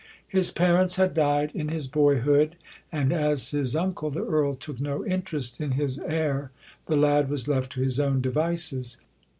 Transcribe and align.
His 0.27 0.49
parents 0.49 0.95
had 0.95 1.13
died 1.13 1.51
in 1.53 1.67
his 1.69 1.87
boyhood; 1.87 2.55
and 2.91 3.13
as 3.13 3.51
his 3.51 3.75
uncle, 3.75 4.09
the 4.09 4.25
Earl, 4.25 4.55
took 4.55 4.79
no 4.81 5.05
interest 5.05 5.61
in 5.61 5.73
his 5.73 5.99
heir, 5.99 6.49
the 6.87 6.97
lad 6.97 7.29
was 7.29 7.47
left 7.47 7.71
to 7.73 7.81
his 7.81 7.99
own 7.99 8.19
devices. 8.19 8.97